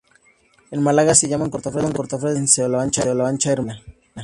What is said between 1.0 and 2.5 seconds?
se llaman cofrades de vela y en